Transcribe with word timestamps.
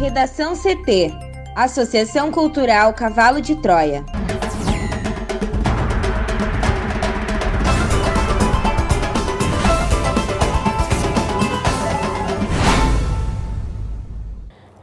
Redação 0.00 0.54
CT 0.56 1.12
Associação 1.54 2.32
Cultural 2.32 2.94
Cavalo 2.94 3.38
de 3.38 3.54
Troia. 3.56 4.02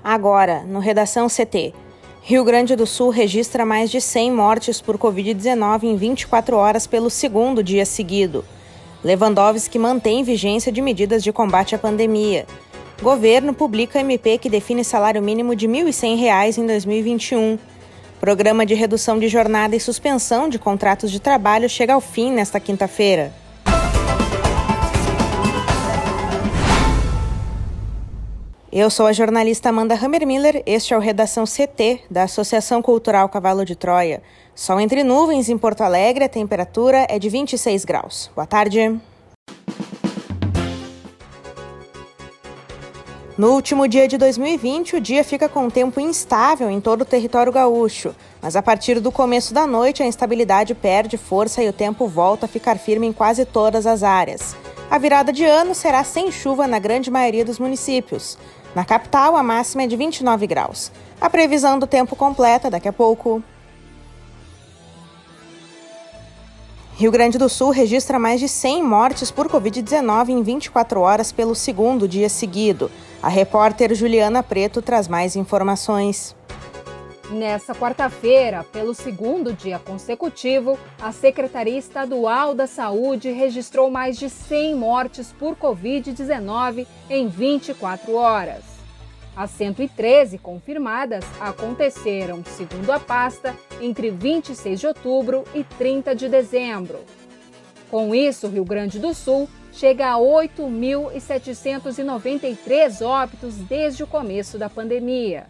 Agora, 0.03 0.61
no 0.67 0.77
Redação 0.77 1.25
CT. 1.27 1.73
Rio 2.21 2.43
Grande 2.43 2.75
do 2.75 2.86
Sul 2.86 3.09
registra 3.09 3.65
mais 3.65 3.89
de 3.89 3.99
100 3.99 4.31
mortes 4.31 4.79
por 4.79 4.99
Covid-19 4.99 5.86
em 5.86 5.95
24 5.97 6.55
horas 6.55 6.86
pelo 6.86 7.09
segundo 7.09 7.63
dia 7.63 7.88
seguido. 7.88 8.45
Lewandowski 9.04 9.79
mantém 9.79 10.23
vigência 10.23 10.71
de 10.71 10.79
medidas 10.79 11.23
de 11.23 11.31
combate 11.31 11.73
à 11.73 11.79
pandemia. 11.79 12.45
Governo 13.02 13.54
publica 13.54 14.00
MP 14.00 14.39
que 14.39 14.50
define 14.50 14.83
salário 14.83 15.21
mínimo 15.21 15.55
de 15.55 15.68
R$ 15.68 15.83
1.100 15.83 16.57
em 16.57 16.65
2021. 16.65 17.60
Programa 18.19 18.65
de 18.65 18.74
redução 18.74 19.19
de 19.19 19.28
jornada 19.28 19.75
e 19.75 19.79
suspensão 19.79 20.50
de 20.50 20.57
contratos 20.57 21.11
de 21.11 21.19
trabalho 21.19 21.69
chega 21.69 21.93
ao 21.93 22.02
fim 22.02 22.32
nesta 22.32 22.60
quinta-feira. 22.60 23.32
Eu 28.71 28.89
sou 28.89 29.05
a 29.05 29.14
jornalista 29.14 29.69
Amanda 29.69 29.93
Hammermiller, 29.96 30.64
este 30.66 30.93
é 30.93 30.97
o 30.97 31.00
Redação 31.00 31.46
CT 31.46 32.02
da 32.09 32.23
Associação 32.23 32.81
Cultural 32.81 33.30
Cavalo 33.30 33.64
de 33.64 33.75
Troia. 33.75 34.23
Sol 34.55 34.80
entre 34.80 35.03
nuvens 35.03 35.50
em 35.50 35.58
Porto 35.58 35.81
Alegre, 35.81 36.25
a 36.25 36.30
temperatura 36.30 37.05
é 37.08 37.19
de 37.19 37.30
26 37.30 37.86
graus. 37.86 38.31
Boa 38.36 38.47
tarde. 38.47 39.00
No 43.38 43.52
último 43.52 43.88
dia 43.88 44.08
de 44.08 44.17
2020, 44.17 44.95
o 44.95 45.00
dia 45.00 45.23
fica 45.23 45.47
com 45.47 45.69
tempo 45.69 45.99
instável 45.99 46.71
em 46.71 46.81
todo 46.81 47.02
o 47.02 47.05
território 47.05 47.52
gaúcho, 47.52 48.16
mas 48.41 48.55
a 48.55 48.63
partir 48.63 48.99
do 48.99 49.11
começo 49.11 49.53
da 49.53 49.67
noite 49.67 50.02
a 50.02 50.07
instabilidade 50.07 50.73
perde 50.73 51.17
força 51.17 51.61
e 51.61 51.69
o 51.69 51.73
tempo 51.73 52.08
volta 52.08 52.47
a 52.47 52.49
ficar 52.49 52.80
firme 52.80 53.05
em 53.05 53.13
quase 53.13 53.45
todas 53.45 53.85
as 53.85 54.02
áreas. 54.02 54.55
A 54.89 54.97
virada 54.97 55.31
de 55.31 55.45
ano 55.45 55.75
será 55.75 56.03
sem 56.03 56.31
chuva 56.31 56.65
na 56.65 56.80
grande 56.80 57.11
maioria 57.11 57.45
dos 57.45 57.59
municípios. 57.59 58.39
Na 58.73 58.83
capital, 58.83 59.35
a 59.35 59.43
máxima 59.43 59.83
é 59.83 59.88
de 59.88 59.95
29 59.95 60.47
graus. 60.47 60.91
A 61.21 61.30
previsão 61.30 61.77
do 61.77 61.85
tempo 61.85 62.15
completa 62.15 62.71
daqui 62.71 62.88
a 62.88 62.93
pouco. 62.93 63.43
Rio 66.95 67.11
Grande 67.11 67.38
do 67.38 67.47
Sul 67.47 67.69
registra 67.69 68.17
mais 68.17 68.39
de 68.39 68.49
100 68.49 68.81
mortes 68.81 69.30
por 69.30 69.47
Covid-19 69.47 70.30
em 70.30 70.41
24 70.41 70.99
horas 70.99 71.31
pelo 71.31 71.53
segundo 71.53 72.08
dia 72.08 72.30
seguido. 72.30 72.89
A 73.21 73.29
repórter 73.29 73.95
Juliana 73.95 74.43
Preto 74.43 74.81
traz 74.81 75.07
mais 75.07 75.35
informações. 75.35 76.35
Nessa 77.31 77.73
quarta-feira, 77.73 78.63
pelo 78.63 78.93
segundo 78.93 79.51
dia 79.51 79.79
consecutivo, 79.79 80.79
a 81.01 81.11
Secretaria 81.11 81.77
Estadual 81.77 82.53
da 82.53 82.67
Saúde 82.67 83.31
registrou 83.31 83.89
mais 83.89 84.17
de 84.17 84.29
100 84.29 84.75
mortes 84.75 85.33
por 85.33 85.55
Covid-19 85.55 86.85
em 87.09 87.27
24 87.27 88.15
horas. 88.15 88.63
As 89.35 89.52
113 89.52 90.37
confirmadas 90.37 91.25
aconteceram, 91.39 92.43
segundo 92.45 92.91
a 92.91 92.99
pasta, 92.99 93.53
entre 93.81 94.09
26 94.09 94.79
de 94.79 94.87
outubro 94.87 95.43
e 95.53 95.63
30 95.63 96.15
de 96.15 96.29
dezembro. 96.29 96.99
Com 97.89 98.15
isso, 98.15 98.47
Rio 98.47 98.63
Grande 98.63 98.99
do 98.99 99.13
Sul 99.13 99.49
chega 99.78 100.11
a 100.11 100.17
8.793 100.17 103.06
óbitos 103.06 103.53
desde 103.56 104.03
o 104.03 104.08
começo 104.08 104.58
da 104.58 104.67
pandemia. 104.67 105.45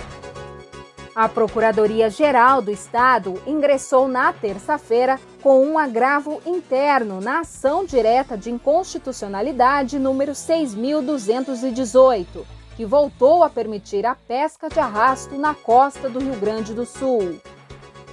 A 1.15 1.29
Procuradoria-Geral 1.29 2.61
do 2.61 2.69
Estado 2.69 3.41
ingressou 3.47 4.09
na 4.09 4.33
terça-feira 4.33 5.17
com 5.41 5.65
um 5.65 5.79
agravo 5.79 6.41
interno 6.45 7.21
na 7.21 7.39
ação 7.39 7.85
direta 7.85 8.37
de 8.37 8.51
inconstitucionalidade 8.51 9.97
número 9.97 10.35
6218, 10.35 12.45
que 12.75 12.85
voltou 12.85 13.41
a 13.41 13.49
permitir 13.49 14.05
a 14.05 14.15
pesca 14.15 14.67
de 14.67 14.81
arrasto 14.81 15.37
na 15.37 15.55
costa 15.55 16.09
do 16.09 16.19
Rio 16.19 16.35
Grande 16.35 16.73
do 16.73 16.85
Sul. 16.85 17.39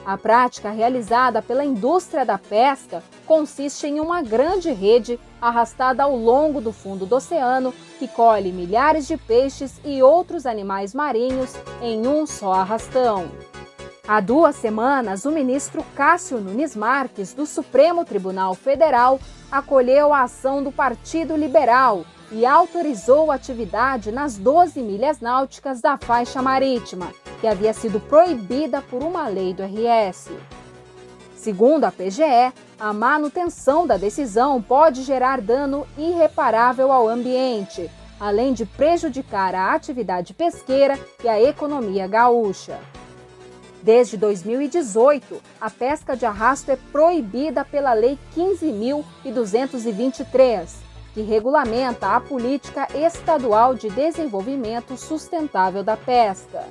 A 0.07 0.17
prática 0.17 0.71
realizada 0.71 1.43
pela 1.43 1.65
indústria 1.65 2.25
da 2.25 2.39
pesca 2.39 3.03
consiste 3.29 3.87
em 3.87 4.01
uma 4.01 4.23
grande 4.23 4.73
rede 4.73 5.21
arrastada 5.39 6.03
ao 6.03 6.17
longo 6.17 6.63
do 6.63 6.73
fundo 6.73 7.05
do 7.05 7.17
oceano 7.17 7.75
que 7.99 8.09
colhe 8.09 8.51
milhares 8.51 9.07
de 9.07 9.19
peixes 9.19 9.79
e 9.85 10.03
outros 10.03 10.47
animais 10.47 10.95
marinhos 10.95 11.55
em 11.83 12.07
um 12.07 12.27
só 12.27 12.55
arrastão. 12.55 13.31
Há 14.09 14.21
duas 14.21 14.57
semanas, 14.57 15.27
o 15.27 15.31
ministro 15.31 15.85
Cássio 15.95 16.41
Nunes 16.41 16.75
Marques, 16.75 17.35
do 17.35 17.45
Supremo 17.45 18.07
Tribunal 18.07 18.55
Federal, 18.55 19.21
acolheu 19.53 20.15
a 20.15 20.23
ação 20.23 20.65
do 20.65 20.73
Partido 20.73 21.37
Liberal 21.37 22.07
e 22.33 22.47
autorizou 22.47 23.31
a 23.31 23.35
atividade 23.35 24.11
nas 24.11 24.39
12 24.39 24.81
milhas 24.81 25.21
náuticas 25.21 25.83
da 25.83 25.99
faixa 25.99 26.41
marítima, 26.41 27.13
que 27.43 27.47
havia 27.47 27.75
sido 27.75 28.01
proibida 28.01 28.81
por 28.81 29.03
uma 29.03 29.29
lei 29.29 29.53
do 29.53 29.63
RS. 29.63 30.31
Segundo 31.37 31.85
a 31.85 31.93
PGE, 31.93 32.53
a 32.81 32.93
manutenção 32.93 33.87
da 33.87 33.97
decisão 33.97 34.61
pode 34.63 35.03
gerar 35.03 35.41
dano 35.41 35.87
irreparável 35.97 36.93
ao 36.93 37.09
ambiente, 37.09 37.91
além 38.21 38.53
de 38.53 38.65
prejudicar 38.65 39.53
a 39.55 39.75
atividade 39.75 40.33
pesqueira 40.33 40.97
e 41.23 41.29
a 41.29 41.43
economia 41.43 42.07
gaúcha. 42.07 42.79
Desde 43.83 44.17
2018, 44.17 45.43
a 45.61 45.69
pesca 45.71 46.17
de 46.17 46.25
arrasto 46.27 46.71
é 46.71 46.79
proibida 46.93 47.65
pela 47.65 47.93
Lei 47.95 48.17
15.223, 48.37 50.69
que 51.15 51.23
regulamenta 51.23 52.15
a 52.15 52.21
política 52.21 52.87
estadual 52.95 53.75
de 53.75 53.91
desenvolvimento 53.91 54.97
sustentável 54.97 55.83
da 55.83 55.97
pesca. 55.97 56.65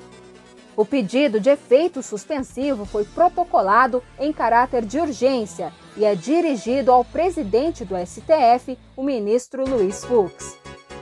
O 0.77 0.85
pedido 0.85 1.39
de 1.39 1.49
efeito 1.49 2.03
suspensivo 2.03 2.85
foi 2.85 3.03
protocolado 3.03 4.03
em 4.19 4.31
caráter 4.31 4.85
de 4.85 4.99
urgência 4.99 5.73
e 5.97 6.05
é 6.05 6.13
dirigido 6.13 6.91
ao 6.91 7.03
presidente 7.03 7.83
do 7.83 7.95
STF, 7.97 8.77
o 8.95 9.01
ministro 9.01 9.67
Luiz 9.67 10.05
Fux. 10.05 10.55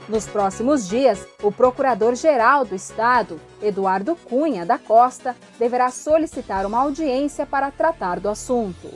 Nos 0.08 0.26
próximos 0.26 0.88
dias, 0.88 1.28
o 1.42 1.52
Procurador-Geral 1.52 2.64
do 2.64 2.74
Estado, 2.74 3.38
Eduardo 3.60 4.16
Cunha 4.16 4.64
da 4.64 4.78
Costa, 4.78 5.36
deverá 5.58 5.90
solicitar 5.90 6.64
uma 6.64 6.80
audiência 6.80 7.44
para 7.44 7.70
tratar 7.70 8.18
do 8.18 8.30
assunto. 8.30 8.88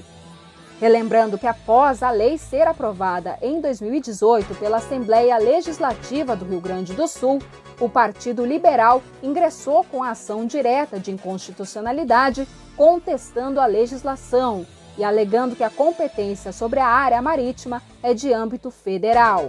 Relembrando 0.80 1.36
que 1.36 1.46
após 1.46 2.02
a 2.02 2.10
lei 2.10 2.38
ser 2.38 2.66
aprovada 2.66 3.36
em 3.42 3.60
2018 3.60 4.54
pela 4.54 4.78
Assembleia 4.78 5.36
Legislativa 5.36 6.34
do 6.34 6.46
Rio 6.46 6.58
Grande 6.58 6.94
do 6.94 7.06
Sul, 7.06 7.38
o 7.78 7.86
Partido 7.86 8.46
Liberal 8.46 9.02
ingressou 9.22 9.84
com 9.84 10.02
a 10.02 10.12
ação 10.12 10.46
direta 10.46 10.98
de 10.98 11.10
inconstitucionalidade 11.10 12.48
contestando 12.78 13.60
a 13.60 13.66
legislação 13.66 14.66
e 14.96 15.04
alegando 15.04 15.54
que 15.54 15.62
a 15.62 15.68
competência 15.68 16.50
sobre 16.50 16.80
a 16.80 16.86
área 16.86 17.20
marítima 17.20 17.82
é 18.02 18.14
de 18.14 18.32
âmbito 18.32 18.70
federal. 18.70 19.48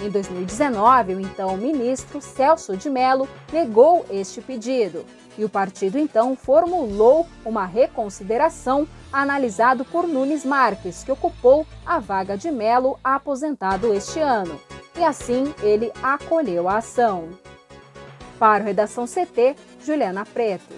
Em 0.00 0.10
2019, 0.10 1.14
o 1.14 1.20
então 1.20 1.56
ministro 1.56 2.20
Celso 2.20 2.76
de 2.76 2.90
Mello 2.90 3.28
negou 3.52 4.04
este 4.10 4.40
pedido 4.40 5.04
e 5.38 5.44
o 5.44 5.48
partido 5.48 5.98
então 5.98 6.36
formulou 6.36 7.26
uma 7.44 7.66
reconsideração 7.66 8.86
analisado 9.12 9.84
por 9.84 10.06
Nunes 10.06 10.44
Marques, 10.44 11.04
que 11.04 11.12
ocupou 11.12 11.66
a 11.84 11.98
vaga 11.98 12.36
de 12.36 12.50
Mello 12.50 12.98
aposentado 13.02 13.92
este 13.92 14.20
ano. 14.20 14.60
E 14.96 15.04
assim 15.04 15.54
ele 15.62 15.92
acolheu 16.02 16.68
a 16.68 16.78
ação. 16.78 17.28
Para 18.38 18.62
o 18.62 18.66
Redação 18.66 19.06
CT, 19.06 19.56
Juliana 19.82 20.24
Preto. 20.24 20.74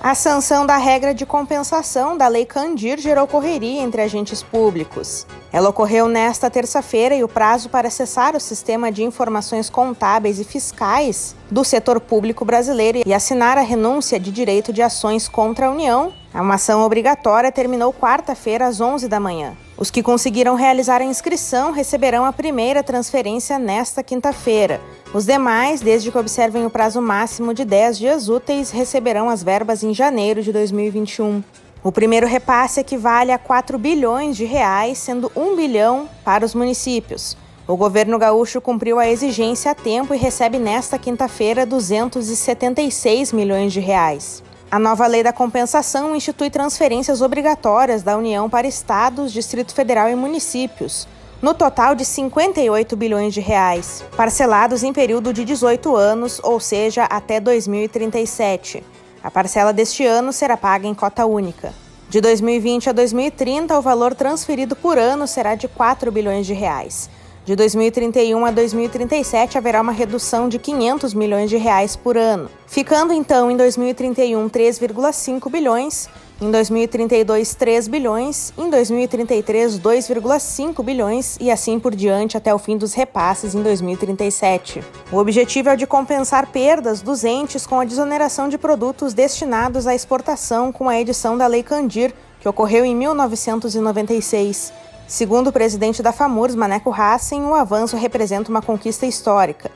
A 0.00 0.14
sanção 0.14 0.64
da 0.64 0.76
regra 0.76 1.12
de 1.12 1.26
compensação 1.26 2.16
da 2.16 2.28
Lei 2.28 2.46
Candir 2.46 3.00
gerou 3.00 3.26
correria 3.26 3.82
entre 3.82 4.00
agentes 4.00 4.44
públicos. 4.44 5.26
Ela 5.52 5.70
ocorreu 5.70 6.06
nesta 6.06 6.48
terça-feira 6.48 7.16
e 7.16 7.24
o 7.24 7.28
prazo 7.28 7.68
para 7.68 7.88
acessar 7.88 8.36
o 8.36 8.40
sistema 8.40 8.92
de 8.92 9.02
informações 9.02 9.68
contábeis 9.68 10.38
e 10.38 10.44
fiscais 10.44 11.34
do 11.50 11.64
setor 11.64 11.98
público 12.00 12.44
brasileiro 12.44 13.02
e 13.04 13.12
assinar 13.12 13.58
a 13.58 13.62
renúncia 13.62 14.20
de 14.20 14.30
direito 14.30 14.72
de 14.72 14.82
ações 14.82 15.26
contra 15.26 15.66
a 15.66 15.70
União, 15.70 16.12
uma 16.32 16.54
ação 16.54 16.82
obrigatória, 16.82 17.50
terminou 17.50 17.92
quarta-feira 17.92 18.66
às 18.66 18.80
11 18.80 19.08
da 19.08 19.18
manhã. 19.18 19.56
Os 19.76 19.90
que 19.90 20.02
conseguiram 20.02 20.54
realizar 20.54 21.00
a 21.00 21.04
inscrição 21.04 21.72
receberão 21.72 22.24
a 22.24 22.32
primeira 22.32 22.82
transferência 22.82 23.58
nesta 23.58 24.02
quinta-feira. 24.02 24.80
Os 25.12 25.24
demais, 25.24 25.80
desde 25.80 26.12
que 26.12 26.18
observem 26.18 26.66
o 26.66 26.70
prazo 26.70 27.00
máximo 27.00 27.54
de 27.54 27.64
10 27.64 27.98
dias 27.98 28.28
úteis, 28.28 28.70
receberão 28.70 29.30
as 29.30 29.42
verbas 29.42 29.82
em 29.82 29.94
janeiro 29.94 30.42
de 30.42 30.52
2021. 30.52 31.42
O 31.82 31.90
primeiro 31.90 32.26
repasse 32.26 32.78
equivale 32.80 33.32
a 33.32 33.38
4 33.38 33.78
bilhões 33.78 34.36
de 34.36 34.44
reais, 34.44 34.98
sendo 34.98 35.32
1 35.34 35.56
bilhão 35.56 36.06
para 36.22 36.44
os 36.44 36.54
municípios. 36.54 37.38
O 37.66 37.74
governo 37.74 38.18
gaúcho 38.18 38.60
cumpriu 38.60 38.98
a 38.98 39.08
exigência 39.08 39.70
a 39.70 39.74
tempo 39.74 40.12
e 40.12 40.18
recebe 40.18 40.58
nesta 40.58 40.98
quinta-feira 40.98 41.64
276 41.64 43.32
milhões 43.32 43.72
de 43.72 43.80
reais. 43.80 44.42
A 44.70 44.78
nova 44.78 45.06
lei 45.06 45.22
da 45.22 45.32
compensação 45.32 46.14
institui 46.14 46.50
transferências 46.50 47.22
obrigatórias 47.22 48.02
da 48.02 48.14
União 48.18 48.50
para 48.50 48.66
estados, 48.66 49.32
Distrito 49.32 49.74
Federal 49.74 50.10
e 50.10 50.14
municípios, 50.14 51.08
no 51.40 51.54
total 51.54 51.94
de 51.94 52.04
58 52.04 52.96
bilhões 52.96 53.32
de 53.32 53.40
reais, 53.40 54.04
parcelados 54.16 54.82
em 54.82 54.92
período 54.92 55.32
de 55.32 55.44
18 55.44 55.94
anos, 55.94 56.40
ou 56.42 56.58
seja, 56.58 57.04
até 57.04 57.38
2037. 57.38 58.82
A 59.22 59.30
parcela 59.30 59.72
deste 59.72 60.04
ano 60.04 60.32
será 60.32 60.56
paga 60.56 60.86
em 60.86 60.94
cota 60.94 61.26
única. 61.26 61.72
De 62.08 62.20
2020 62.20 62.90
a 62.90 62.92
2030, 62.92 63.78
o 63.78 63.82
valor 63.82 64.14
transferido 64.14 64.74
por 64.74 64.98
ano 64.98 65.26
será 65.26 65.54
de 65.54 65.68
4 65.68 66.10
bilhões 66.10 66.46
de 66.46 66.54
reais. 66.54 67.08
De 67.44 67.54
2031 67.54 68.44
a 68.44 68.50
2037 68.50 69.56
haverá 69.56 69.80
uma 69.80 69.92
redução 69.92 70.48
de 70.48 70.58
500 70.58 71.14
milhões 71.14 71.48
de 71.48 71.56
reais 71.56 71.96
por 71.96 72.16
ano, 72.16 72.50
ficando 72.66 73.12
então 73.12 73.50
em 73.50 73.56
2031 73.56 74.48
3,5 74.50 75.50
bilhões, 75.50 76.08
em 76.40 76.52
2032 76.52 77.54
3 77.56 77.88
bilhões, 77.88 78.52
em 78.56 78.70
2033 78.70 79.78
2,5 79.80 80.84
bilhões 80.84 81.36
e 81.40 81.50
assim 81.50 81.80
por 81.80 81.94
diante 81.94 82.36
até 82.36 82.54
o 82.54 82.58
fim 82.58 82.76
dos 82.76 82.94
repasses 82.94 83.56
em 83.56 83.62
2037. 83.62 84.82
O 85.10 85.16
objetivo 85.16 85.70
é 85.70 85.74
o 85.74 85.76
de 85.76 85.86
compensar 85.86 86.46
perdas 86.46 87.02
dos 87.02 87.24
entes 87.24 87.66
com 87.66 87.80
a 87.80 87.84
desoneração 87.84 88.48
de 88.48 88.56
produtos 88.56 89.12
destinados 89.12 89.86
à 89.86 89.94
exportação 89.94 90.70
com 90.70 90.88
a 90.88 91.00
edição 91.00 91.36
da 91.36 91.46
Lei 91.46 91.64
Candir, 91.64 92.14
que 92.40 92.48
ocorreu 92.48 92.84
em 92.84 92.94
1996. 92.94 94.72
Segundo 95.08 95.48
o 95.48 95.52
presidente 95.52 96.02
da 96.02 96.12
FAMURS, 96.12 96.54
Maneco 96.54 96.92
Hassen, 96.92 97.42
o 97.46 97.54
avanço 97.54 97.96
representa 97.96 98.50
uma 98.50 98.62
conquista 98.62 99.06
histórica. 99.06 99.70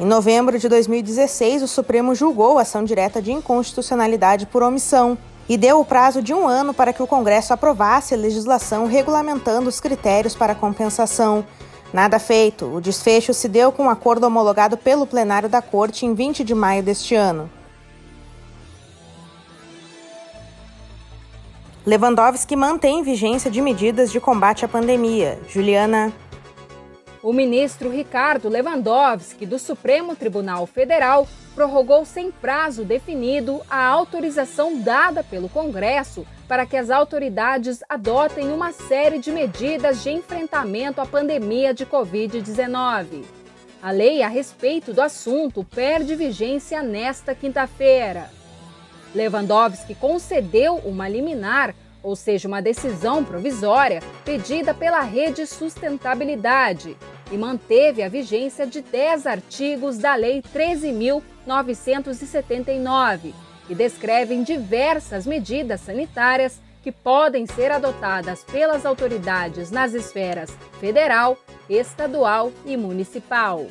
Em 0.00 0.06
novembro 0.06 0.58
de 0.58 0.68
2016, 0.68 1.62
o 1.62 1.68
Supremo 1.68 2.14
julgou 2.14 2.58
a 2.58 2.62
ação 2.62 2.84
direta 2.84 3.20
de 3.20 3.32
inconstitucionalidade 3.32 4.46
por 4.46 4.62
omissão 4.62 5.18
e 5.48 5.56
deu 5.56 5.80
o 5.80 5.84
prazo 5.84 6.20
de 6.20 6.34
um 6.34 6.46
ano 6.46 6.74
para 6.74 6.92
que 6.92 7.02
o 7.02 7.06
Congresso 7.06 7.52
aprovasse 7.52 8.14
a 8.14 8.16
legislação 8.16 8.86
regulamentando 8.86 9.68
os 9.68 9.80
critérios 9.80 10.34
para 10.34 10.54
compensação. 10.54 11.44
Nada 11.92 12.18
feito, 12.18 12.66
o 12.66 12.80
desfecho 12.80 13.32
se 13.32 13.48
deu 13.48 13.70
com 13.70 13.84
um 13.84 13.90
acordo 13.90 14.26
homologado 14.26 14.76
pelo 14.76 15.06
plenário 15.06 15.48
da 15.48 15.62
Corte 15.62 16.04
em 16.04 16.14
20 16.14 16.42
de 16.42 16.54
maio 16.54 16.82
deste 16.82 17.14
ano. 17.14 17.48
Lewandowski 21.86 22.56
mantém 22.56 23.04
vigência 23.04 23.48
de 23.48 23.62
medidas 23.62 24.10
de 24.10 24.18
combate 24.18 24.64
à 24.64 24.68
pandemia. 24.68 25.38
Juliana. 25.48 26.12
O 27.26 27.32
ministro 27.32 27.90
Ricardo 27.90 28.48
Lewandowski, 28.48 29.44
do 29.44 29.58
Supremo 29.58 30.14
Tribunal 30.14 30.64
Federal, 30.64 31.26
prorrogou 31.56 32.04
sem 32.04 32.30
prazo 32.30 32.84
definido 32.84 33.60
a 33.68 33.84
autorização 33.84 34.80
dada 34.80 35.24
pelo 35.24 35.48
Congresso 35.48 36.24
para 36.46 36.64
que 36.64 36.76
as 36.76 36.88
autoridades 36.88 37.80
adotem 37.88 38.52
uma 38.52 38.70
série 38.70 39.18
de 39.18 39.32
medidas 39.32 40.04
de 40.04 40.10
enfrentamento 40.10 41.00
à 41.00 41.04
pandemia 41.04 41.74
de 41.74 41.84
Covid-19. 41.84 43.24
A 43.82 43.90
lei 43.90 44.22
a 44.22 44.28
respeito 44.28 44.92
do 44.92 45.02
assunto 45.02 45.64
perde 45.64 46.14
vigência 46.14 46.80
nesta 46.80 47.34
quinta-feira. 47.34 48.30
Lewandowski 49.12 49.96
concedeu 49.96 50.76
uma 50.76 51.08
liminar, 51.08 51.74
ou 52.04 52.14
seja, 52.14 52.46
uma 52.46 52.62
decisão 52.62 53.24
provisória, 53.24 54.00
pedida 54.24 54.72
pela 54.72 55.00
Rede 55.00 55.44
Sustentabilidade 55.44 56.96
e 57.30 57.36
manteve 57.36 58.02
a 58.02 58.08
vigência 58.08 58.66
de 58.66 58.80
10 58.80 59.26
artigos 59.26 59.98
da 59.98 60.14
Lei 60.14 60.42
13.979, 60.42 63.34
que 63.66 63.74
descrevem 63.74 64.42
diversas 64.42 65.26
medidas 65.26 65.80
sanitárias 65.80 66.58
que 66.82 66.92
podem 66.92 67.46
ser 67.46 67.72
adotadas 67.72 68.44
pelas 68.44 68.86
autoridades 68.86 69.72
nas 69.72 69.92
esferas 69.92 70.56
federal, 70.78 71.36
estadual 71.68 72.52
e 72.64 72.76
municipal. 72.76 73.66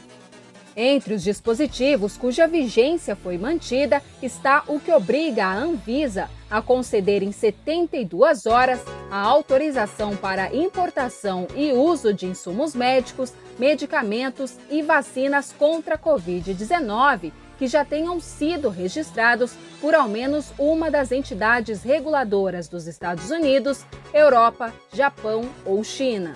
Entre 0.75 1.13
os 1.13 1.23
dispositivos 1.23 2.17
cuja 2.17 2.45
vigência 2.45 3.15
foi 3.15 3.37
mantida 3.37 4.03
está 4.21 4.65
o 4.67 4.81
que 4.81 4.91
obriga 4.91 5.45
a 5.45 5.55
Anvisa 5.55 6.29
a 6.51 6.61
conceder 6.61 7.23
em 7.23 7.31
72 7.31 8.45
horas 8.45 8.81
a 9.15 9.21
autorização 9.21 10.13
para 10.13 10.53
importação 10.53 11.47
e 11.55 11.71
uso 11.71 12.13
de 12.13 12.25
insumos 12.25 12.75
médicos, 12.75 13.31
medicamentos 13.57 14.57
e 14.69 14.81
vacinas 14.81 15.55
contra 15.57 15.95
a 15.95 15.97
Covid-19 15.97 17.31
que 17.57 17.65
já 17.65 17.85
tenham 17.85 18.19
sido 18.19 18.67
registrados 18.67 19.53
por 19.79 19.95
ao 19.95 20.09
menos 20.09 20.51
uma 20.59 20.91
das 20.91 21.13
entidades 21.13 21.81
reguladoras 21.81 22.67
dos 22.67 22.87
Estados 22.87 23.31
Unidos, 23.31 23.85
Europa, 24.13 24.73
Japão 24.91 25.49
ou 25.63 25.81
China. 25.81 26.35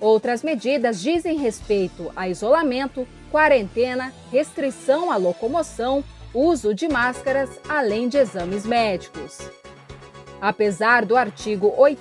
Outras 0.00 0.42
medidas 0.42 0.98
dizem 0.98 1.36
respeito 1.36 2.10
a 2.16 2.26
isolamento, 2.26 3.06
quarentena, 3.30 4.14
restrição 4.30 5.12
à 5.12 5.18
locomoção, 5.18 6.02
uso 6.32 6.74
de 6.74 6.88
máscaras, 6.88 7.50
além 7.68 8.08
de 8.08 8.16
exames 8.16 8.64
médicos. 8.64 9.61
Apesar 10.42 11.04
do 11.04 11.16
artigo 11.16 11.72
8 11.76 12.00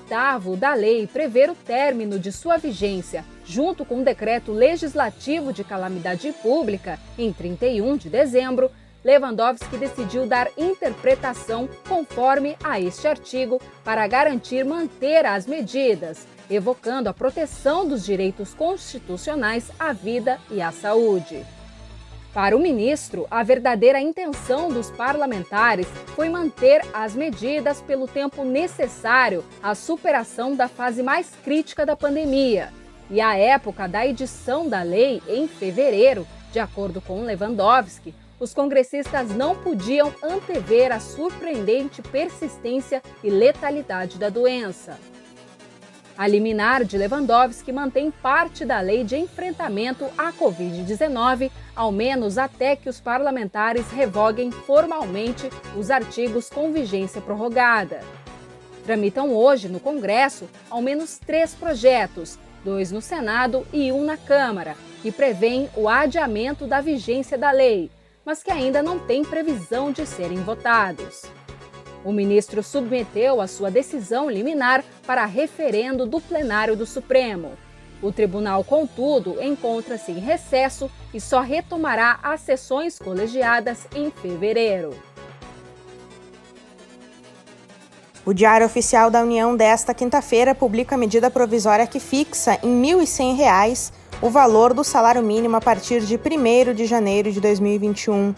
da 0.58 0.74
lei 0.74 1.06
prever 1.06 1.52
o 1.52 1.54
término 1.54 2.18
de 2.18 2.32
sua 2.32 2.58
vigência, 2.58 3.24
junto 3.46 3.86
com 3.86 4.02
o 4.02 4.04
decreto 4.04 4.52
legislativo 4.52 5.54
de 5.54 5.64
calamidade 5.64 6.32
pública, 6.42 6.98
em 7.20 7.32
31 7.32 7.98
de 7.98 8.10
dezembro, 8.10 8.72
Lewandowski 9.06 9.78
decidiu 9.78 10.26
dar 10.26 10.50
interpretação 10.58 11.70
conforme 11.88 12.58
a 12.64 12.80
este 12.80 13.08
artigo 13.08 13.62
para 13.84 14.08
garantir 14.08 14.66
manter 14.66 15.24
as 15.24 15.46
medidas, 15.46 16.26
evocando 16.50 17.10
a 17.10 17.14
proteção 17.14 17.88
dos 17.88 18.04
direitos 18.04 18.56
constitucionais 18.56 19.70
à 19.80 19.94
vida 19.94 20.40
e 20.50 20.64
à 20.64 20.72
saúde. 20.72 21.46
Para 22.34 22.56
o 22.56 22.60
ministro, 22.60 23.28
a 23.30 23.44
verdadeira 23.44 24.00
intenção 24.00 24.70
dos 24.70 24.90
parlamentares 24.90 25.86
foi 26.16 26.30
manter 26.30 26.82
as 26.94 27.14
medidas 27.14 27.82
pelo 27.82 28.08
tempo 28.08 28.46
necessário 28.46 29.44
à 29.62 29.76
superação 29.76 30.56
da 30.56 30.70
fase 30.70 31.04
mais 31.04 31.30
crítica 31.44 31.86
da 31.86 31.94
pandemia. 31.94 32.70
E 33.10 33.20
a 33.20 33.36
época 33.36 33.86
da 33.86 34.08
edição 34.08 34.70
da 34.70 34.82
lei, 34.82 35.22
em 35.28 35.46
fevereiro, 35.46 36.26
de 36.54 36.60
acordo 36.60 37.02
com 37.02 37.24
Lewandowski, 37.24 38.16
os 38.40 38.54
congressistas 38.54 39.30
não 39.36 39.54
podiam 39.54 40.14
antever 40.24 40.94
a 40.94 41.02
surpreendente 41.02 42.02
persistência 42.02 43.04
e 43.22 43.30
letalidade 43.30 44.18
da 44.18 44.30
doença. 44.30 44.98
A 46.18 46.28
liminar 46.28 46.84
de 46.84 46.98
Lewandowski 46.98 47.72
mantém 47.72 48.12
parte 48.12 48.66
da 48.66 48.80
lei 48.80 49.04
de 49.04 49.18
enfrentamento 49.18 50.06
à 50.18 50.32
Covid-19, 50.32 51.50
ao 51.76 51.92
menos 51.92 52.38
até 52.38 52.76
que 52.76 52.90
os 52.90 53.00
parlamentares 53.00 53.90
revoguem 53.92 54.52
formalmente 54.52 55.50
os 55.78 55.90
artigos 55.90 56.50
com 56.50 56.72
vigência 56.72 57.22
prorrogada. 57.22 58.02
Tramitam 58.86 59.34
hoje 59.34 59.70
no 59.70 59.80
Congresso 59.80 60.50
ao 60.70 60.82
menos 60.82 61.18
três 61.18 61.54
projetos, 61.54 62.38
dois 62.64 62.92
no 62.92 63.02
Senado 63.02 63.66
e 63.72 63.92
um 63.92 64.04
na 64.04 64.18
Câmara, 64.18 64.76
que 65.02 65.12
prevêem 65.12 65.70
o 65.76 65.88
adiamento 65.88 66.68
da 66.68 66.82
vigência 66.82 67.38
da 67.38 67.52
lei, 67.52 67.90
mas 68.26 68.44
que 68.44 68.52
ainda 68.52 68.84
não 68.84 69.00
têm 69.00 69.24
previsão 69.24 69.92
de 69.92 70.06
serem 70.06 70.44
votados. 70.44 71.24
O 72.04 72.12
ministro 72.12 72.64
submeteu 72.64 73.40
a 73.40 73.48
sua 73.48 73.70
decisão 73.70 74.30
liminar 74.30 74.84
para 75.06 75.26
referendo 75.26 76.06
do 76.06 76.20
plenário 76.20 76.76
do 76.76 76.86
Supremo. 76.86 77.52
O 78.02 78.12
tribunal, 78.12 78.64
contudo, 78.64 79.42
encontra-se 79.42 80.12
em 80.12 80.20
recesso 80.20 80.90
e 81.14 81.22
só 81.22 81.42
retomará 81.42 82.20
as 82.24 82.42
sessões 82.42 82.98
colegiadas 82.98 83.88
em 83.96 84.10
fevereiro. 84.10 84.96
O 88.26 88.34
Diário 88.34 88.66
Oficial 88.66 89.12
da 89.12 89.22
União 89.22 89.56
desta 89.56 89.94
quinta-feira 89.94 90.56
publica 90.56 90.96
a 90.96 90.98
medida 90.98 91.30
provisória 91.30 91.88
que 91.88 92.00
fixa 92.00 92.58
em 92.64 92.82
R$ 92.82 92.96
1.100 92.98 93.92
o 94.22 94.30
valor 94.30 94.74
do 94.74 94.84
salário 94.84 95.24
mínimo 95.24 95.56
a 95.56 95.62
partir 95.62 96.02
de 96.02 96.16
1 96.16 96.74
de 96.76 96.86
janeiro 96.86 97.32
de 97.32 97.42
2021. 97.42 98.36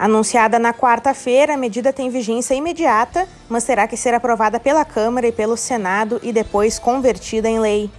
Anunciada 0.00 0.58
na 0.58 0.72
quarta-feira, 0.72 1.52
a 1.52 1.56
medida 1.58 1.92
tem 1.92 2.08
vigência 2.08 2.54
imediata, 2.54 3.28
mas 3.50 3.64
terá 3.64 3.86
que 3.86 3.98
ser 3.98 4.14
aprovada 4.14 4.58
pela 4.58 4.82
Câmara 4.82 5.28
e 5.28 5.32
pelo 5.32 5.58
Senado 5.58 6.18
e 6.22 6.32
depois 6.32 6.78
convertida 6.78 7.50
em 7.50 7.60
lei. 7.60 7.90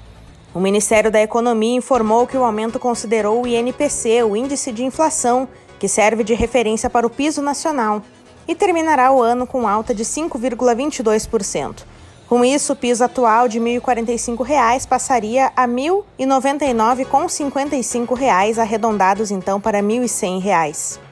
O 0.51 0.59
Ministério 0.59 1.11
da 1.11 1.21
Economia 1.21 1.77
informou 1.77 2.25
que 2.25 2.35
o 2.35 2.43
aumento 2.43 2.79
considerou 2.79 3.43
o 3.43 3.47
INPC, 3.47 4.23
o 4.23 4.35
Índice 4.35 4.71
de 4.71 4.83
Inflação, 4.83 5.47
que 5.77 5.87
serve 5.87 6.23
de 6.23 6.33
referência 6.33 6.89
para 6.89 7.05
o 7.05 7.09
piso 7.09 7.39
nacional, 7.39 8.01
e 8.47 8.55
terminará 8.55 9.11
o 9.11 9.21
ano 9.21 9.45
com 9.45 9.67
alta 9.67 9.93
de 9.93 10.03
5,22%. 10.03 11.83
Com 12.27 12.43
isso, 12.43 12.73
o 12.73 12.75
piso 12.75 13.03
atual 13.03 13.47
de 13.47 13.59
R$ 13.59 13.79
1.045 13.79 14.87
passaria 14.87 15.51
a 15.55 15.67
R$ 15.67 15.73
1.099,55, 16.17 18.57
arredondados 18.57 19.29
então 19.29 19.61
para 19.61 19.81
R$ 19.81 19.83
1.100. 19.83 21.10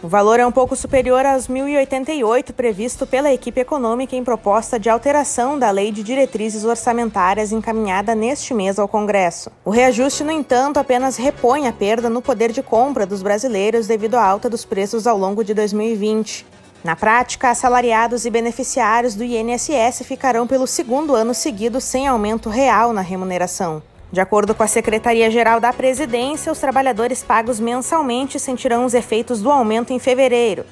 O 0.00 0.06
valor 0.06 0.38
é 0.38 0.46
um 0.46 0.52
pouco 0.52 0.76
superior 0.76 1.26
aos 1.26 1.48
1.088 1.48 2.52
previsto 2.52 3.04
pela 3.04 3.32
equipe 3.32 3.60
econômica 3.60 4.14
em 4.14 4.22
proposta 4.22 4.78
de 4.78 4.88
alteração 4.88 5.58
da 5.58 5.72
Lei 5.72 5.90
de 5.90 6.04
Diretrizes 6.04 6.64
Orçamentárias 6.64 7.50
encaminhada 7.50 8.14
neste 8.14 8.54
mês 8.54 8.78
ao 8.78 8.86
Congresso. 8.86 9.50
O 9.64 9.70
reajuste, 9.70 10.22
no 10.22 10.30
entanto, 10.30 10.78
apenas 10.78 11.16
repõe 11.16 11.66
a 11.66 11.72
perda 11.72 12.08
no 12.08 12.22
poder 12.22 12.52
de 12.52 12.62
compra 12.62 13.04
dos 13.04 13.22
brasileiros 13.22 13.88
devido 13.88 14.14
à 14.14 14.24
alta 14.24 14.48
dos 14.48 14.64
preços 14.64 15.04
ao 15.04 15.18
longo 15.18 15.42
de 15.42 15.52
2020. 15.52 16.46
Na 16.84 16.94
prática, 16.94 17.50
assalariados 17.50 18.24
e 18.24 18.30
beneficiários 18.30 19.16
do 19.16 19.24
INSS 19.24 20.04
ficarão 20.04 20.46
pelo 20.46 20.68
segundo 20.68 21.12
ano 21.16 21.34
seguido 21.34 21.80
sem 21.80 22.06
aumento 22.06 22.48
real 22.48 22.92
na 22.92 23.00
remuneração. 23.00 23.82
De 24.10 24.22
acordo 24.22 24.54
com 24.54 24.62
a 24.62 24.66
Secretaria-Geral 24.66 25.60
da 25.60 25.70
Presidência, 25.70 26.50
os 26.50 26.58
trabalhadores 26.58 27.22
pagos 27.22 27.60
mensalmente 27.60 28.40
sentirão 28.40 28.86
os 28.86 28.94
efeitos 28.94 29.42
do 29.42 29.50
aumento 29.50 29.92
em 29.92 29.98
fevereiro. 29.98 30.64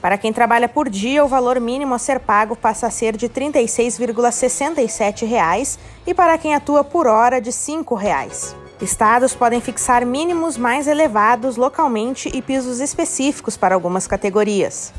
Para 0.00 0.16
quem 0.16 0.32
trabalha 0.32 0.68
por 0.68 0.88
dia, 0.88 1.24
o 1.24 1.28
valor 1.28 1.58
mínimo 1.58 1.92
a 1.92 1.98
ser 1.98 2.20
pago 2.20 2.54
passa 2.54 2.86
a 2.86 2.90
ser 2.90 3.16
de 3.16 3.26
R$ 3.26 3.34
36,67 3.34 5.76
e 6.06 6.14
para 6.14 6.38
quem 6.38 6.54
atua 6.54 6.84
por 6.84 7.08
hora, 7.08 7.40
de 7.40 7.50
5 7.50 7.96
reais. 7.96 8.54
Estados 8.80 9.34
podem 9.34 9.60
fixar 9.60 10.06
mínimos 10.06 10.56
mais 10.56 10.86
elevados 10.86 11.56
localmente 11.56 12.30
e 12.32 12.40
pisos 12.42 12.78
específicos 12.80 13.56
para 13.56 13.74
algumas 13.74 14.06
categorias. 14.06 14.92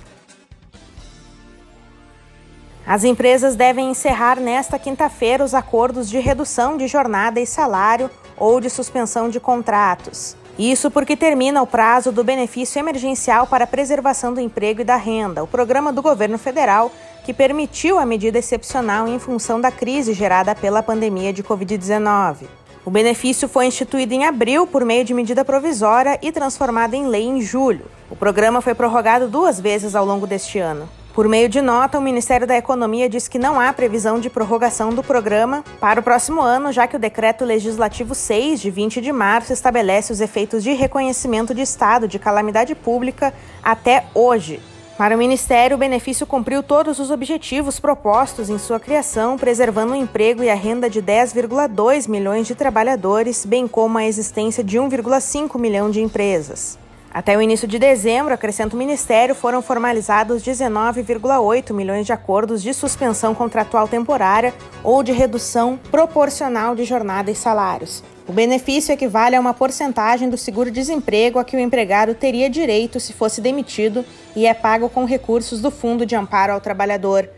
As 2.88 3.04
empresas 3.04 3.56
devem 3.56 3.90
encerrar 3.90 4.40
nesta 4.40 4.78
quinta-feira 4.78 5.44
os 5.44 5.56
acordos 5.56 6.08
de 6.08 6.20
redução 6.20 6.78
de 6.78 6.88
jornada 6.88 7.40
e 7.40 7.46
salário 7.46 8.12
ou 8.38 8.62
de 8.62 8.70
suspensão 8.70 9.28
de 9.28 9.40
contratos. 9.40 10.38
Isso 10.58 10.92
porque 10.92 11.18
termina 11.18 11.62
o 11.62 11.68
prazo 11.68 12.12
do 12.12 12.24
benefício 12.24 12.80
emergencial 12.80 13.48
para 13.48 13.64
a 13.64 13.68
preservação 13.68 14.34
do 14.34 14.40
emprego 14.40 14.82
e 14.82 14.86
da 14.86 14.96
renda, 14.96 15.44
o 15.44 15.48
programa 15.48 15.92
do 15.92 16.02
governo 16.02 16.38
federal 16.38 16.92
que 17.26 17.34
permitiu 17.34 17.98
a 17.98 18.06
medida 18.06 18.38
excepcional 18.38 19.08
em 19.08 19.18
função 19.18 19.60
da 19.60 19.72
crise 19.72 20.14
gerada 20.14 20.54
pela 20.54 20.84
pandemia 20.84 21.34
de 21.34 21.44
Covid-19. 21.44 22.46
O 22.86 22.92
benefício 22.92 23.50
foi 23.50 23.66
instituído 23.66 24.14
em 24.14 24.26
abril 24.26 24.68
por 24.68 24.86
meio 24.86 25.04
de 25.04 25.12
medida 25.12 25.44
provisória 25.44 26.20
e 26.22 26.32
transformado 26.32 26.94
em 26.94 27.08
lei 27.08 27.24
em 27.24 27.42
julho. 27.42 27.88
O 28.12 28.16
programa 28.16 28.62
foi 28.62 28.76
prorrogado 28.76 29.28
duas 29.28 29.60
vezes 29.60 29.96
ao 29.96 30.06
longo 30.06 30.28
deste 30.28 30.60
ano. 30.60 30.88
Por 31.16 31.30
meio 31.30 31.48
de 31.48 31.62
nota, 31.62 31.98
o 31.98 32.02
Ministério 32.02 32.46
da 32.46 32.58
Economia 32.58 33.08
diz 33.08 33.30
que 33.30 33.40
não 33.40 33.58
há 33.58 33.72
previsão 33.72 34.20
de 34.20 34.30
prorrogação 34.30 34.90
do 34.90 35.02
programa 35.02 35.64
para 35.80 36.02
o 36.02 36.04
próximo 36.04 36.42
ano, 36.42 36.74
já 36.74 36.88
que 36.88 36.98
o 36.98 37.00
Decreto 37.00 37.46
Legislativo 37.46 38.14
6, 38.14 38.60
de 38.60 38.70
20 38.70 39.00
de 39.00 39.14
março, 39.14 39.54
estabelece 39.54 40.12
os 40.12 40.20
efeitos 40.20 40.62
de 40.62 40.74
reconhecimento 40.74 41.56
de 41.56 41.62
estado 41.62 42.06
de 42.06 42.20
calamidade 42.20 42.76
pública 42.76 43.34
até 43.64 44.04
hoje. 44.14 44.60
Para 44.98 45.16
o 45.16 45.18
Ministério, 45.18 45.76
o 45.76 45.80
benefício 45.80 46.28
cumpriu 46.28 46.62
todos 46.62 47.00
os 47.00 47.10
objetivos 47.10 47.80
propostos 47.80 48.50
em 48.50 48.58
sua 48.58 48.78
criação, 48.78 49.38
preservando 49.38 49.94
o 49.94 49.96
emprego 49.96 50.44
e 50.44 50.50
a 50.50 50.56
renda 50.56 50.90
de 50.90 51.02
10,2 51.02 52.10
milhões 52.10 52.46
de 52.46 52.56
trabalhadores, 52.56 53.46
bem 53.46 53.70
como 53.70 53.98
a 53.98 54.06
existência 54.06 54.62
de 54.62 54.78
1,5 54.78 55.58
milhão 55.58 55.90
de 55.90 56.02
empresas. 56.02 56.78
Até 57.16 57.38
o 57.38 57.42
início 57.42 57.66
de 57.66 57.80
dezembro, 57.80 58.34
acrescenta 58.34 58.76
o 58.76 58.78
Ministério, 58.78 59.34
foram 59.34 59.62
formalizados 59.62 60.44
19,8 60.44 61.74
milhões 61.74 62.06
de 62.06 62.12
acordos 62.12 62.62
de 62.62 62.74
suspensão 62.74 63.34
contratual 63.34 63.88
temporária 63.88 64.54
ou 64.84 65.02
de 65.02 65.14
redução 65.14 65.80
proporcional 65.90 66.76
de 66.76 66.84
jornada 66.84 67.32
e 67.32 67.36
salários. 67.36 68.04
O 68.28 68.34
benefício 68.34 68.92
equivale 68.92 69.34
a 69.34 69.40
uma 69.40 69.54
porcentagem 69.54 70.30
do 70.30 70.38
seguro-desemprego 70.38 71.40
a 71.40 71.46
que 71.46 71.56
o 71.56 71.60
empregado 71.60 72.14
teria 72.14 72.50
direito 72.50 73.00
se 73.00 73.14
fosse 73.14 73.40
demitido 73.40 74.04
e 74.36 74.46
é 74.46 74.54
pago 74.54 74.90
com 74.90 75.06
recursos 75.06 75.62
do 75.62 75.72
Fundo 75.72 76.06
de 76.06 76.18
Amparo 76.18 76.52
ao 76.52 76.60
Trabalhador. 76.60 77.30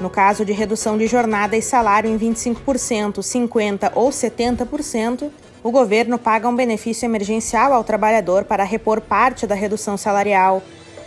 No 0.00 0.10
caso 0.10 0.44
de 0.44 0.52
redução 0.52 0.98
de 0.98 1.06
jornada 1.06 1.56
e 1.56 1.62
salário 1.62 2.10
em 2.10 2.18
25%, 2.18 3.20
50% 3.20 3.92
ou 3.94 4.10
70%, 4.10 5.30
o 5.64 5.70
governo 5.70 6.18
paga 6.18 6.46
um 6.46 6.54
benefício 6.54 7.06
emergencial 7.06 7.72
ao 7.72 7.82
trabalhador 7.82 8.44
para 8.44 8.62
repor 8.64 9.00
parte 9.00 9.46
da 9.46 9.54
redução 9.54 9.96
salarial. 9.96 10.62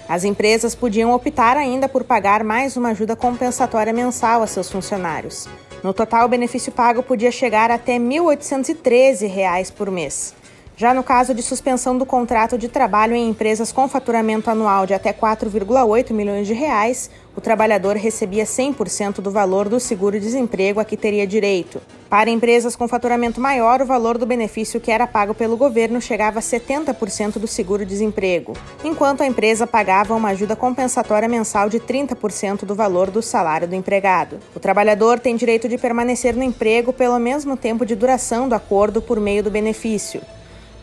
As 0.09 0.23
empresas 0.23 0.73
podiam 0.73 1.13
optar 1.13 1.55
ainda 1.55 1.87
por 1.87 2.03
pagar 2.03 2.43
mais 2.43 2.75
uma 2.75 2.89
ajuda 2.89 3.15
compensatória 3.15 3.93
mensal 3.93 4.41
a 4.41 4.47
seus 4.47 4.71
funcionários. 4.71 5.47
No 5.83 5.93
total, 5.93 6.25
o 6.25 6.29
benefício 6.29 6.71
pago 6.71 7.03
podia 7.03 7.31
chegar 7.31 7.69
até 7.69 7.93
R$ 7.93 7.99
1.813 7.99 9.71
por 9.73 9.91
mês. 9.91 10.33
Já 10.79 10.93
no 10.93 11.01
caso 11.01 11.33
de 11.33 11.41
suspensão 11.41 11.97
do 11.97 12.05
contrato 12.05 12.55
de 12.55 12.67
trabalho 12.67 13.15
em 13.15 13.27
empresas 13.27 13.71
com 13.71 13.87
faturamento 13.87 14.47
anual 14.47 14.85
de 14.85 14.93
até 14.93 15.11
4,8 15.11 16.13
milhões 16.13 16.45
de 16.45 16.53
reais, 16.53 17.09
o 17.35 17.41
trabalhador 17.41 17.95
recebia 17.95 18.43
100% 18.43 19.15
do 19.19 19.31
valor 19.31 19.67
do 19.67 19.79
seguro-desemprego 19.79 20.79
a 20.79 20.85
que 20.85 20.95
teria 20.95 21.25
direito. 21.25 21.81
Para 22.07 22.29
empresas 22.29 22.75
com 22.75 22.87
faturamento 22.87 23.41
maior, 23.41 23.81
o 23.81 23.87
valor 23.87 24.19
do 24.19 24.25
benefício 24.27 24.79
que 24.79 24.91
era 24.91 25.07
pago 25.07 25.33
pelo 25.33 25.57
governo 25.57 25.99
chegava 25.99 26.37
a 26.37 26.43
70% 26.43 27.39
do 27.39 27.47
seguro-desemprego, 27.47 28.53
enquanto 28.83 29.21
a 29.21 29.25
empresa 29.25 29.65
pagava 29.65 30.13
uma 30.13 30.29
ajuda 30.29 30.55
compensatória 30.55 31.27
mensal 31.27 31.69
de 31.69 31.79
30% 31.79 32.65
do 32.65 32.75
valor 32.75 33.09
do 33.09 33.23
salário 33.23 33.67
do 33.67 33.73
empregado. 33.73 34.37
O 34.55 34.59
trabalhador 34.59 35.19
tem 35.19 35.35
direito 35.35 35.67
de 35.67 35.79
permanecer 35.79 36.35
no 36.35 36.43
emprego 36.43 36.93
pelo 36.93 37.17
mesmo 37.17 37.57
tempo 37.57 37.83
de 37.83 37.95
duração 37.95 38.47
do 38.47 38.53
acordo 38.53 39.01
por 39.01 39.19
meio 39.19 39.41
do 39.41 39.49
benefício. 39.49 40.21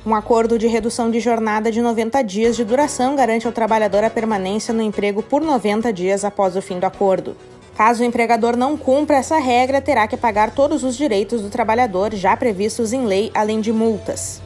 Um 0.06 0.14
acordo 0.14 0.58
de 0.58 0.66
redução 0.66 1.10
de 1.10 1.18
jornada 1.18 1.72
de 1.72 1.80
90 1.80 2.22
dias 2.22 2.56
de 2.56 2.62
duração 2.62 3.16
garante 3.16 3.46
ao 3.46 3.52
trabalhador 3.54 4.04
a 4.04 4.10
permanência 4.10 4.74
no 4.74 4.82
emprego 4.82 5.22
por 5.22 5.40
90 5.40 5.90
dias 5.94 6.26
após 6.26 6.54
o 6.56 6.60
fim 6.60 6.78
do 6.78 6.84
acordo. 6.84 7.34
Caso 7.74 8.02
o 8.02 8.06
empregador 8.06 8.54
não 8.54 8.76
cumpra 8.76 9.16
essa 9.16 9.38
regra, 9.38 9.80
terá 9.80 10.06
que 10.06 10.16
pagar 10.16 10.50
todos 10.50 10.84
os 10.84 10.94
direitos 10.94 11.40
do 11.40 11.48
trabalhador 11.48 12.14
já 12.14 12.36
previstos 12.36 12.92
em 12.92 13.06
lei, 13.06 13.30
além 13.34 13.62
de 13.62 13.72
multas. 13.72 14.42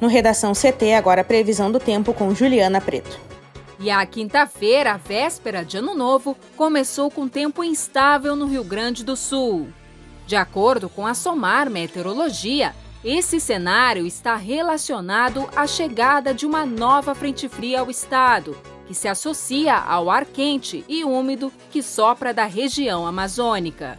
No 0.00 0.08
Redação 0.08 0.54
CT, 0.54 0.94
agora 0.94 1.20
a 1.20 1.24
previsão 1.24 1.70
do 1.70 1.78
tempo 1.78 2.14
com 2.14 2.34
Juliana 2.34 2.80
Preto. 2.80 3.20
E 3.78 3.90
a 3.90 4.04
quinta-feira, 4.06 4.96
véspera 4.96 5.62
de 5.62 5.76
Ano 5.76 5.94
Novo, 5.94 6.34
começou 6.56 7.10
com 7.10 7.28
tempo 7.28 7.62
instável 7.62 8.34
no 8.34 8.46
Rio 8.46 8.64
Grande 8.64 9.04
do 9.04 9.14
Sul. 9.14 9.68
De 10.26 10.34
acordo 10.34 10.88
com 10.88 11.06
a 11.06 11.12
SOMAR 11.12 11.68
Meteorologia, 11.68 12.74
esse 13.04 13.38
cenário 13.38 14.06
está 14.06 14.34
relacionado 14.34 15.46
à 15.54 15.66
chegada 15.66 16.32
de 16.32 16.46
uma 16.46 16.64
nova 16.64 17.14
frente 17.14 17.46
fria 17.50 17.80
ao 17.80 17.90
estado, 17.90 18.56
que 18.86 18.94
se 18.94 19.06
associa 19.06 19.76
ao 19.76 20.08
ar 20.08 20.24
quente 20.24 20.82
e 20.88 21.04
úmido 21.04 21.52
que 21.70 21.82
sopra 21.82 22.32
da 22.32 22.46
região 22.46 23.06
amazônica. 23.06 23.98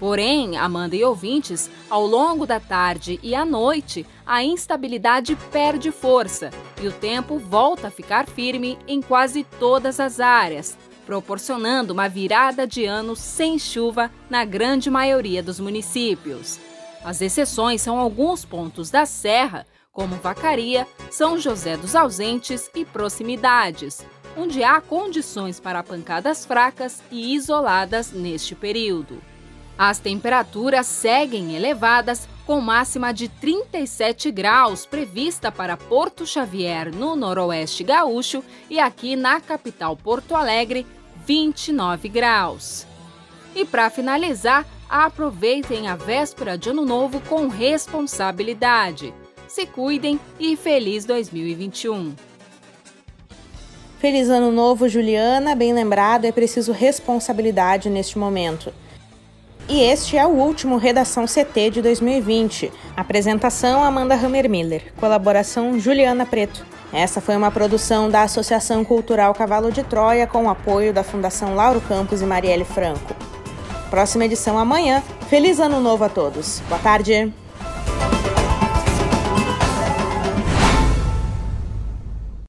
Porém, 0.00 0.56
Amanda 0.56 0.96
e 0.96 1.04
ouvintes, 1.04 1.70
ao 1.90 2.06
longo 2.06 2.46
da 2.46 2.58
tarde 2.58 3.20
e 3.22 3.34
à 3.34 3.44
noite, 3.44 4.06
a 4.26 4.42
instabilidade 4.42 5.36
perde 5.52 5.92
força 5.92 6.50
e 6.80 6.88
o 6.88 6.92
tempo 6.92 7.38
volta 7.38 7.88
a 7.88 7.90
ficar 7.90 8.26
firme 8.26 8.78
em 8.88 9.02
quase 9.02 9.44
todas 9.44 10.00
as 10.00 10.18
áreas, 10.18 10.76
proporcionando 11.04 11.92
uma 11.92 12.08
virada 12.08 12.66
de 12.66 12.84
ano 12.86 13.14
sem 13.14 13.58
chuva 13.58 14.10
na 14.30 14.44
grande 14.44 14.90
maioria 14.90 15.42
dos 15.42 15.60
municípios. 15.60 16.71
As 17.04 17.20
exceções 17.20 17.82
são 17.82 17.98
alguns 17.98 18.44
pontos 18.44 18.90
da 18.90 19.04
Serra, 19.04 19.66
como 19.92 20.16
Vacaria, 20.16 20.86
São 21.10 21.38
José 21.38 21.76
dos 21.76 21.94
Ausentes 21.94 22.70
e 22.74 22.84
proximidades, 22.84 24.04
onde 24.36 24.64
há 24.64 24.80
condições 24.80 25.60
para 25.60 25.82
pancadas 25.82 26.46
fracas 26.46 27.02
e 27.10 27.34
isoladas 27.34 28.12
neste 28.12 28.54
período. 28.54 29.20
As 29.76 29.98
temperaturas 29.98 30.86
seguem 30.86 31.56
elevadas, 31.56 32.28
com 32.46 32.60
máxima 32.60 33.12
de 33.12 33.28
37 33.28 34.30
graus 34.30 34.86
prevista 34.86 35.50
para 35.50 35.76
Porto 35.76 36.26
Xavier, 36.26 36.94
no 36.94 37.16
Noroeste 37.16 37.82
Gaúcho, 37.82 38.44
e 38.70 38.78
aqui 38.78 39.16
na 39.16 39.40
capital 39.40 39.96
Porto 39.96 40.34
Alegre, 40.34 40.86
29 41.26 42.08
graus. 42.08 42.86
E 43.54 43.64
para 43.64 43.90
finalizar, 43.90 44.66
aproveitem 44.92 45.88
a 45.88 45.96
véspera 45.96 46.58
de 46.58 46.68
Ano 46.68 46.84
Novo 46.84 47.18
com 47.20 47.48
responsabilidade. 47.48 49.14
Se 49.48 49.64
cuidem 49.64 50.20
e 50.38 50.54
feliz 50.54 51.06
2021. 51.06 52.14
Feliz 53.98 54.28
Ano 54.28 54.52
Novo, 54.52 54.86
Juliana. 54.90 55.56
Bem 55.56 55.72
lembrado, 55.72 56.26
é 56.26 56.32
preciso 56.32 56.72
responsabilidade 56.72 57.88
neste 57.88 58.18
momento. 58.18 58.70
E 59.66 59.80
este 59.80 60.18
é 60.18 60.26
o 60.26 60.30
último 60.30 60.76
Redação 60.76 61.24
CT 61.24 61.70
de 61.70 61.80
2020. 61.80 62.70
Apresentação 62.94 63.82
Amanda 63.82 64.14
Hammermiller. 64.14 64.92
Colaboração 65.00 65.78
Juliana 65.78 66.26
Preto. 66.26 66.66
Essa 66.92 67.22
foi 67.22 67.34
uma 67.34 67.50
produção 67.50 68.10
da 68.10 68.24
Associação 68.24 68.84
Cultural 68.84 69.32
Cavalo 69.32 69.72
de 69.72 69.82
Troia 69.84 70.26
com 70.26 70.44
o 70.44 70.50
apoio 70.50 70.92
da 70.92 71.02
Fundação 71.02 71.54
Lauro 71.54 71.80
Campos 71.80 72.20
e 72.20 72.26
Marielle 72.26 72.66
Franco. 72.66 73.31
Próxima 73.92 74.24
edição 74.24 74.56
amanhã. 74.56 75.02
Feliz 75.28 75.60
Ano 75.60 75.78
Novo 75.78 76.02
a 76.02 76.08
todos. 76.08 76.60
Boa 76.66 76.80
tarde. 76.80 77.30